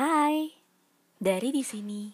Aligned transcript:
Hai, 0.00 0.48
dari 1.20 1.52
di 1.52 1.60
sini. 1.60 2.08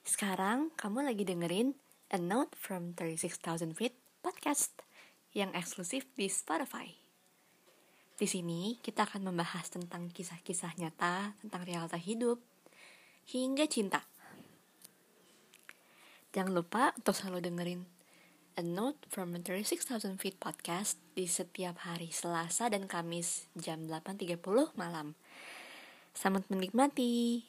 Sekarang 0.00 0.72
kamu 0.80 1.04
lagi 1.04 1.28
dengerin 1.28 1.76
A 2.08 2.16
Note 2.16 2.56
from 2.56 2.96
36,000 2.96 3.76
Feet 3.76 3.92
podcast 4.24 4.72
yang 5.36 5.52
eksklusif 5.52 6.08
di 6.16 6.24
Spotify. 6.32 6.88
Di 8.16 8.24
sini 8.24 8.80
kita 8.80 9.04
akan 9.04 9.28
membahas 9.28 9.68
tentang 9.68 10.08
kisah-kisah 10.08 10.72
nyata 10.80 11.36
tentang 11.44 11.68
realita 11.68 12.00
hidup 12.00 12.40
hingga 13.28 13.68
cinta. 13.68 14.00
Jangan 16.32 16.56
lupa 16.56 16.96
untuk 16.96 17.12
selalu 17.12 17.44
dengerin 17.44 17.84
A 18.56 18.64
Note 18.64 19.04
from 19.12 19.36
36,000 19.36 20.16
Feet 20.16 20.40
podcast 20.40 20.96
di 21.12 21.28
setiap 21.28 21.76
hari 21.84 22.08
Selasa 22.08 22.72
dan 22.72 22.88
Kamis 22.88 23.52
jam 23.52 23.84
8.30 23.84 24.40
malam. 24.80 25.12
Selamat 26.16 26.48
menikmati. 26.48 27.44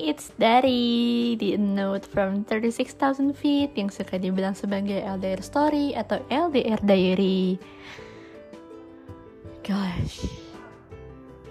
It's 0.00 0.34
Dari 0.34 1.38
di 1.38 1.54
Note 1.54 2.02
from 2.02 2.42
36,000 2.42 3.30
Feet 3.30 3.72
yang 3.78 3.94
suka 3.94 4.18
dibilang 4.18 4.58
sebagai 4.58 4.98
LDR 4.98 5.38
Story 5.38 5.94
atau 5.94 6.18
LDR 6.26 6.82
Diary. 6.82 7.54
Gosh, 9.62 10.26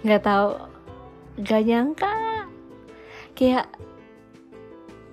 nggak 0.04 0.22
tahu, 0.28 0.60
nggak 1.38 1.62
nyangka, 1.66 2.14
kayak 3.36 3.66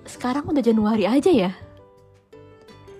sekarang 0.08 0.48
udah 0.48 0.64
Januari 0.64 1.04
aja 1.04 1.30
ya. 1.30 1.52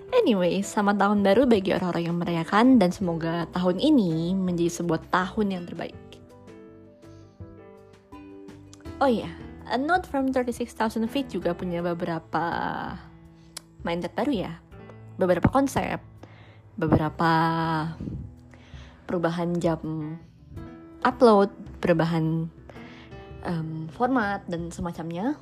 Anyway, 0.09 0.61
selamat 0.65 0.95
tahun 1.05 1.19
baru 1.21 1.43
bagi 1.45 1.69
orang-orang 1.73 2.03
yang 2.05 2.17
merayakan 2.17 2.81
dan 2.81 2.89
semoga 2.89 3.45
tahun 3.53 3.77
ini 3.77 4.33
menjadi 4.33 4.81
sebuah 4.81 5.05
tahun 5.09 5.47
yang 5.53 5.63
terbaik. 5.69 5.97
Oh 8.99 9.07
iya, 9.07 9.31
A 9.69 9.77
Note 9.77 10.09
from 10.09 10.33
36,000 10.33 11.07
Feet 11.07 11.29
juga 11.31 11.53
punya 11.53 11.79
beberapa 11.79 12.45
mindset 13.85 14.11
baru 14.17 14.33
ya. 14.33 14.51
Beberapa 15.15 15.47
konsep, 15.47 16.01
beberapa 16.75 17.31
perubahan 19.07 19.55
jam 19.61 19.79
upload, 21.05 21.53
perubahan 21.79 22.49
um, 23.45 23.87
format 23.91 24.43
dan 24.49 24.71
semacamnya. 24.71 25.35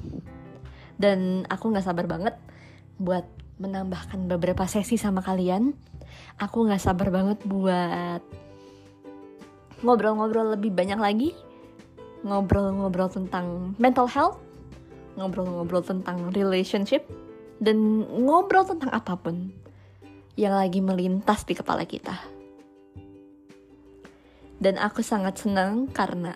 Dan 0.98 1.46
aku 1.48 1.70
nggak 1.70 1.86
sabar 1.86 2.10
banget 2.10 2.36
buat 2.98 3.26
menambahkan 3.62 4.26
beberapa 4.26 4.66
sesi 4.66 4.98
sama 4.98 5.22
kalian. 5.22 5.74
Aku 6.42 6.66
nggak 6.66 6.82
sabar 6.82 7.14
banget 7.14 7.42
buat 7.46 8.22
ngobrol-ngobrol 9.86 10.58
lebih 10.58 10.74
banyak 10.74 10.98
lagi 10.98 11.30
ngobrol-ngobrol 12.26 13.12
tentang 13.12 13.78
mental 13.78 14.10
health, 14.10 14.38
ngobrol-ngobrol 15.20 15.84
tentang 15.86 16.34
relationship, 16.34 17.06
dan 17.62 18.06
ngobrol 18.06 18.66
tentang 18.66 18.90
apa 18.94 19.14
pun 19.18 19.54
yang 20.38 20.54
lagi 20.54 20.82
melintas 20.82 21.46
di 21.46 21.54
kepala 21.58 21.86
kita. 21.86 22.14
Dan 24.58 24.82
aku 24.82 25.06
sangat 25.06 25.38
senang 25.38 25.86
karena 25.94 26.34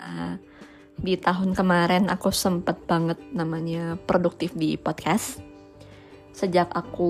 di 1.02 1.17
tahun 1.17 1.57
kemarin 1.57 2.07
aku 2.13 2.30
sempet 2.30 2.77
banget 2.85 3.17
namanya 3.33 3.97
produktif 4.05 4.53
di 4.53 4.77
podcast. 4.77 5.41
Sejak 6.31 6.71
aku 6.71 7.09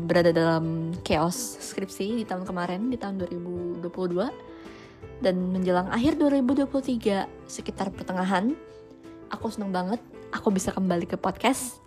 berada 0.00 0.32
dalam 0.32 0.96
chaos 1.04 1.36
skripsi 1.60 2.22
di 2.22 2.24
tahun 2.24 2.48
kemarin, 2.48 2.88
di 2.88 2.96
tahun 2.96 3.20
2022, 3.28 3.84
dan 5.20 5.36
menjelang 5.52 5.90
akhir 5.92 6.16
2023 6.16 7.28
sekitar 7.46 7.92
pertengahan 7.92 8.56
aku 9.30 9.50
seneng 9.52 9.70
banget 9.70 10.00
aku 10.34 10.50
bisa 10.50 10.74
kembali 10.74 11.06
ke 11.08 11.16
podcast 11.16 11.80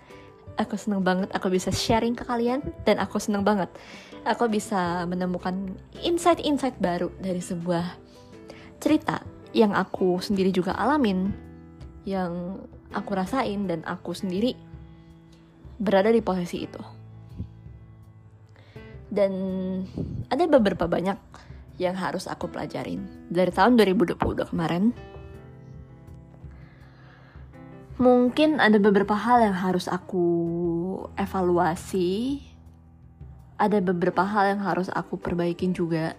aku 0.58 0.74
seneng 0.80 1.06
banget 1.06 1.30
aku 1.36 1.52
bisa 1.54 1.70
sharing 1.70 2.18
ke 2.18 2.24
kalian 2.26 2.64
dan 2.88 2.98
aku 2.98 3.22
seneng 3.22 3.46
banget 3.46 3.70
aku 4.26 4.50
bisa 4.50 5.06
menemukan 5.06 5.76
insight-insight 6.02 6.78
baru 6.82 7.14
dari 7.22 7.40
sebuah 7.44 7.86
cerita 8.82 9.22
yang 9.58 9.74
aku 9.74 10.22
sendiri 10.22 10.54
juga 10.54 10.78
alamin 10.78 11.34
yang 12.06 12.62
aku 12.94 13.18
rasain 13.18 13.66
dan 13.66 13.82
aku 13.90 14.14
sendiri 14.14 14.54
berada 15.82 16.14
di 16.14 16.22
posisi 16.22 16.70
itu 16.70 16.82
dan 19.10 19.32
ada 20.30 20.46
beberapa 20.46 20.86
banyak 20.86 21.18
yang 21.78 21.96
harus 21.96 22.26
aku 22.26 22.50
pelajarin 22.50 23.06
dari 23.30 23.54
tahun 23.54 23.78
2022 23.78 24.52
kemarin. 24.52 24.92
Mungkin 27.98 28.62
ada 28.62 28.78
beberapa 28.78 29.18
hal 29.18 29.42
yang 29.42 29.58
harus 29.58 29.90
aku 29.90 30.26
evaluasi. 31.18 32.42
Ada 33.58 33.82
beberapa 33.82 34.22
hal 34.22 34.54
yang 34.54 34.62
harus 34.62 34.86
aku 34.94 35.18
perbaikin 35.18 35.74
juga. 35.74 36.14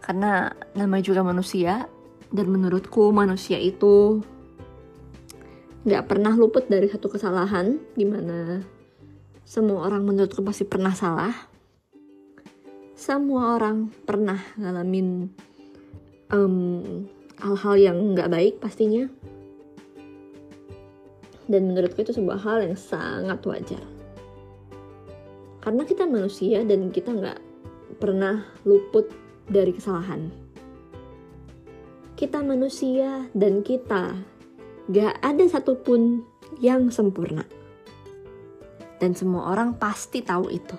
Karena 0.00 0.48
namanya 0.72 1.04
juga 1.04 1.20
manusia 1.20 1.84
dan 2.32 2.48
menurutku 2.48 3.12
manusia 3.12 3.60
itu 3.60 4.24
nggak 5.84 6.08
pernah 6.08 6.32
luput 6.32 6.66
dari 6.66 6.88
satu 6.88 7.12
kesalahan 7.12 7.76
di 7.92 8.08
mana 8.08 8.64
semua 9.44 9.84
orang 9.84 10.08
menurutku 10.08 10.40
pasti 10.40 10.64
pernah 10.64 10.96
salah. 10.96 11.34
Semua 12.96 13.58
orang 13.58 13.90
pernah 14.06 14.38
ngalamin 14.56 15.26
um, 16.32 17.04
hal-hal 17.36 17.74
yang 17.76 17.96
nggak 18.16 18.30
baik 18.32 18.54
pastinya. 18.62 19.04
Dan 21.50 21.68
menurutku 21.68 22.00
itu 22.00 22.14
sebuah 22.14 22.38
hal 22.40 22.64
yang 22.64 22.78
sangat 22.78 23.42
wajar. 23.44 23.84
Karena 25.60 25.82
kita 25.82 26.06
manusia 26.06 26.62
dan 26.62 26.88
kita 26.94 27.10
nggak 27.12 27.40
pernah 27.98 28.46
luput 28.62 29.10
dari 29.50 29.74
kesalahan 29.74 30.41
kita 32.22 32.38
manusia 32.38 33.26
dan 33.34 33.66
kita 33.66 34.14
gak 34.86 35.18
ada 35.18 35.42
satupun 35.50 36.22
yang 36.62 36.86
sempurna 36.94 37.42
dan 39.02 39.18
semua 39.18 39.50
orang 39.50 39.74
pasti 39.74 40.22
tahu 40.22 40.46
itu 40.46 40.78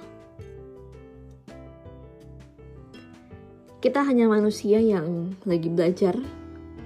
Kita 3.84 4.00
hanya 4.08 4.32
manusia 4.32 4.80
yang 4.80 5.36
lagi 5.44 5.68
belajar, 5.68 6.16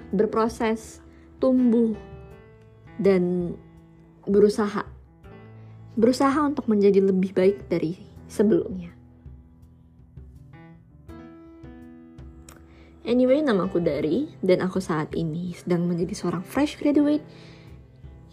berproses, 0.09 0.97
tumbuh, 1.37 1.93
dan 2.97 3.53
berusaha. 4.25 4.81
Berusaha 5.93 6.41
untuk 6.41 6.65
menjadi 6.65 7.05
lebih 7.05 7.37
baik 7.37 7.69
dari 7.69 8.01
sebelumnya. 8.25 8.96
Anyway, 13.07 13.39
nama 13.39 13.71
aku 13.71 13.79
Dari 13.79 14.27
dan 14.43 14.59
aku 14.59 14.83
saat 14.83 15.15
ini 15.15 15.55
sedang 15.55 15.87
menjadi 15.87 16.11
seorang 16.11 16.43
fresh 16.43 16.75
graduate 16.75 17.23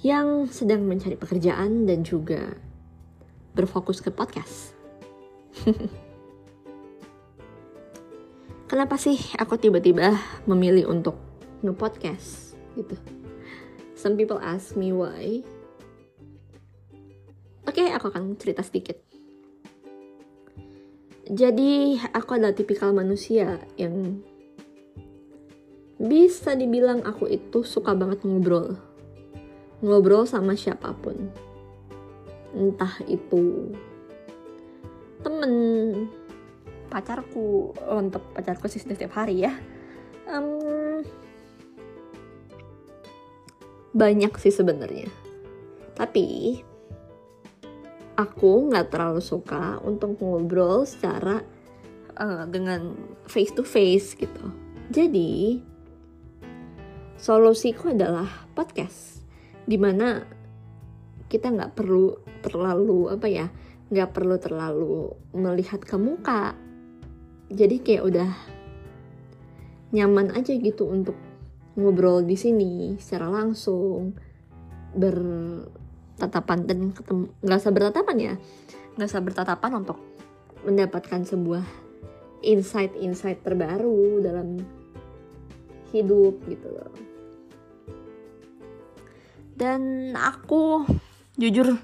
yang 0.03 0.51
sedang 0.51 0.83
mencari 0.83 1.15
pekerjaan 1.15 1.87
dan 1.87 2.03
juga 2.03 2.59
berfokus 3.55 4.03
ke 4.03 4.11
podcast. 4.11 4.75
kenapa 8.75 8.99
sih 8.99 9.15
aku 9.39 9.55
tiba-tiba 9.55 10.19
memilih 10.51 10.91
untuk 10.91 11.15
nge-podcast 11.63 12.59
gitu. 12.75 12.99
Some 13.95 14.19
people 14.19 14.43
ask 14.43 14.75
me 14.75 14.91
why. 14.91 15.47
Oke, 17.71 17.79
okay, 17.79 17.95
aku 17.95 18.11
akan 18.11 18.35
cerita 18.35 18.67
sedikit. 18.67 18.99
Jadi, 21.31 22.03
aku 22.11 22.37
adalah 22.37 22.53
tipikal 22.53 22.91
manusia 22.91 23.63
yang 23.79 24.21
bisa 26.01 26.59
dibilang 26.59 27.03
aku 27.07 27.31
itu 27.31 27.63
suka 27.63 27.95
banget 27.95 28.23
ngobrol. 28.27 28.79
Ngobrol 29.85 30.27
sama 30.27 30.59
siapa 30.59 30.95
pun. 30.97 31.31
Entah 32.55 33.03
itu 33.11 33.75
temen, 35.25 35.53
pacarku 36.95 37.75
untuk 37.91 38.23
pacarku 38.31 38.71
sih 38.71 38.79
setiap 38.79 39.19
hari 39.19 39.43
ya 39.43 39.51
um, 40.31 41.03
banyak 43.91 44.31
sih 44.39 44.55
sebenarnya 44.55 45.11
tapi 45.99 46.63
aku 48.15 48.71
nggak 48.71 48.95
terlalu 48.95 49.19
suka 49.19 49.83
untuk 49.83 50.23
ngobrol 50.23 50.87
secara 50.87 51.43
uh, 52.15 52.47
dengan 52.47 52.95
face 53.27 53.51
to 53.51 53.67
face 53.67 54.15
gitu 54.15 54.55
jadi 54.95 55.59
solusiku 57.25 57.97
adalah 57.97 58.29
podcast 58.53 59.25
di 59.65 59.81
mana 59.81 60.21
kita 61.25 61.49
nggak 61.49 61.73
perlu 61.73 62.21
terlalu 62.45 63.09
apa 63.17 63.25
ya 63.33 63.49
nggak 63.89 64.13
perlu 64.13 64.37
terlalu 64.37 65.09
melihat 65.33 65.81
ke 65.81 65.97
muka. 65.97 66.53
Jadi 67.49 67.81
kayak 67.81 68.05
udah 68.05 68.31
nyaman 69.97 70.37
aja 70.37 70.53
gitu 70.53 70.85
untuk 70.85 71.17
ngobrol 71.81 72.21
di 72.29 72.37
sini 72.37 73.01
secara 73.01 73.33
langsung 73.33 74.13
bertatapan 74.93 76.59
dan 76.69 76.93
ketemu 76.93 77.25
nggak 77.41 77.59
usah 77.59 77.73
bertatapan 77.73 78.17
ya 78.21 78.35
nggak 78.95 79.09
usah 79.11 79.25
bertatapan 79.25 79.73
untuk 79.81 79.99
mendapatkan 80.69 81.25
sebuah 81.25 81.65
insight-insight 82.45 83.41
terbaru 83.43 84.21
dalam 84.23 84.61
hidup 85.95 86.43
gitu 86.47 86.69
loh 86.75 87.14
dan 89.55 90.13
aku 90.19 90.83
jujur 91.39 91.79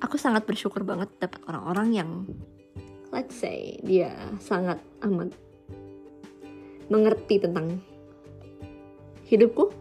aku 0.00 0.16
sangat 0.20 0.44
bersyukur 0.44 0.84
banget 0.84 1.08
dapat 1.16 1.40
orang-orang 1.48 1.88
yang 1.92 2.10
let's 3.12 3.36
say 3.36 3.80
dia 3.80 4.12
sangat 4.40 4.80
amat 5.04 5.32
mengerti 6.92 7.40
tentang 7.40 7.80
hidupku 9.24 9.72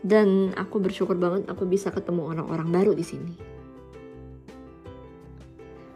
dan 0.00 0.56
aku 0.56 0.80
bersyukur 0.80 1.18
banget 1.18 1.44
aku 1.50 1.68
bisa 1.68 1.92
ketemu 1.92 2.32
orang-orang 2.32 2.68
baru 2.72 2.92
di 2.96 3.04
sini. 3.04 3.34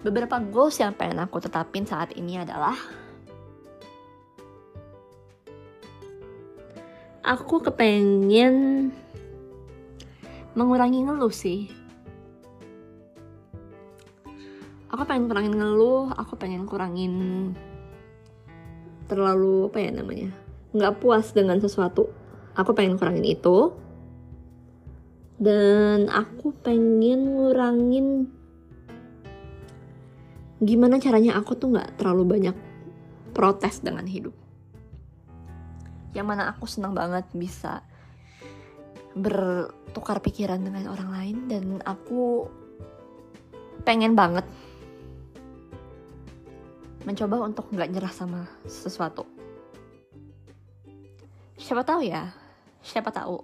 Beberapa 0.05 0.37
goals 0.44 0.76
yang 0.76 0.93
pengen 0.93 1.25
aku 1.25 1.40
tetapin 1.40 1.88
saat 1.88 2.12
ini 2.12 2.37
adalah 2.37 2.76
aku 7.25 7.65
kepengen 7.65 8.93
mengurangi 10.53 11.09
ngeluh 11.09 11.32
sih. 11.32 11.73
Aku 14.93 15.03
pengen 15.09 15.26
kurangin 15.26 15.56
ngeluh, 15.56 16.12
aku 16.15 16.38
pengen 16.38 16.69
kurangin 16.69 17.15
terlalu 19.11 19.67
apa 19.73 19.79
ya 19.82 19.91
namanya 19.91 20.31
nggak 20.76 21.00
puas 21.00 21.32
dengan 21.32 21.59
sesuatu. 21.59 22.12
Aku 22.55 22.76
pengen 22.76 23.00
kurangin 23.00 23.26
itu 23.26 23.75
dan 25.41 26.06
aku 26.12 26.55
pengen 26.62 27.35
ngurangin 27.35 28.31
gimana 30.62 31.03
caranya 31.03 31.35
aku 31.35 31.59
tuh 31.59 31.75
nggak 31.75 31.99
terlalu 31.99 32.23
banyak 32.38 32.56
protes 33.35 33.82
dengan 33.82 34.06
hidup 34.06 34.44
yang 36.14 36.31
mana 36.31 36.55
aku 36.55 36.64
senang 36.70 36.94
banget 36.94 37.26
bisa 37.34 37.82
bertukar 39.14 40.19
pikiran 40.22 40.58
dengan 40.62 40.90
orang 40.90 41.11
lain 41.11 41.37
dan 41.50 41.64
aku 41.87 42.46
pengen 43.87 44.14
banget 44.14 44.46
mencoba 47.05 47.44
untuk 47.44 47.69
nggak 47.69 47.90
nyerah 47.93 48.14
sama 48.14 48.49
sesuatu. 48.64 49.28
Siapa 51.61 51.84
tahu 51.84 52.02
ya? 52.08 52.32
Siapa 52.81 53.12
tahu. 53.12 53.38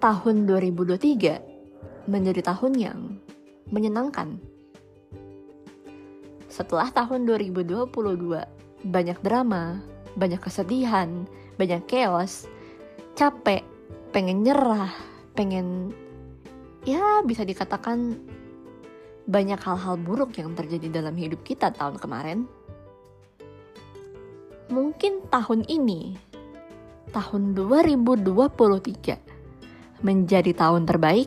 Tahun 0.00 0.36
2023 0.46 2.08
menjadi 2.08 2.40
tahun 2.52 2.72
yang 2.76 2.98
menyenangkan. 3.68 4.40
Setelah 6.50 6.90
tahun 6.90 7.28
2022, 7.28 7.90
banyak 8.84 9.18
drama, 9.20 9.78
banyak 10.18 10.42
kesedihan, 10.42 11.28
banyak 11.60 11.84
chaos, 11.86 12.50
capek, 13.14 13.62
pengen 14.10 14.42
nyerah, 14.42 14.90
pengen 15.36 15.94
ya 16.88 17.20
bisa 17.22 17.44
dikatakan 17.44 18.16
banyak 19.30 19.62
hal-hal 19.62 19.94
buruk 20.00 20.34
yang 20.40 20.56
terjadi 20.58 20.90
dalam 20.90 21.14
hidup 21.14 21.46
kita 21.46 21.70
tahun 21.70 22.02
kemarin. 22.02 22.50
Mungkin 24.70 25.26
tahun 25.30 25.66
ini, 25.66 26.14
tahun 27.10 27.58
2023, 27.58 29.18
menjadi 30.02 30.52
tahun 30.54 30.86
terbaik 30.86 31.26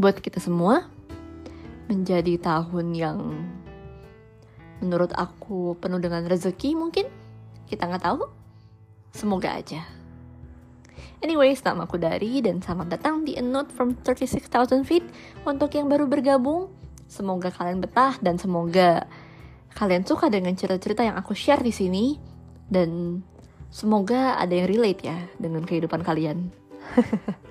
buat 0.00 0.16
kita 0.20 0.40
semua, 0.40 0.88
menjadi 1.88 2.38
tahun 2.40 2.94
yang 2.96 3.18
menurut 4.80 5.12
aku 5.16 5.76
penuh 5.80 6.00
dengan 6.00 6.24
rezeki 6.24 6.74
mungkin, 6.76 7.06
kita 7.68 7.84
nggak 7.84 8.04
tahu. 8.04 8.24
Semoga 9.12 9.60
aja. 9.60 9.84
Anyways, 11.18 11.60
nama 11.66 11.84
aku 11.84 11.98
Dari 11.98 12.38
dan 12.40 12.62
selamat 12.62 12.98
datang 12.98 13.26
di 13.26 13.34
A 13.34 13.42
Note 13.42 13.74
from 13.74 13.98
36,000 14.00 14.86
Feet. 14.86 15.04
Untuk 15.42 15.74
yang 15.74 15.90
baru 15.90 16.06
bergabung, 16.06 16.70
semoga 17.10 17.50
kalian 17.50 17.82
betah 17.82 18.16
dan 18.22 18.38
semoga 18.38 19.04
kalian 19.74 20.06
suka 20.06 20.30
dengan 20.30 20.54
cerita-cerita 20.54 21.06
yang 21.06 21.18
aku 21.18 21.34
share 21.34 21.62
di 21.62 21.70
sini 21.74 22.18
dan 22.70 23.22
semoga 23.70 24.38
ada 24.38 24.54
yang 24.54 24.66
relate 24.70 25.02
ya 25.06 25.18
dengan 25.38 25.66
kehidupan 25.66 26.06
kalian. 26.06 26.50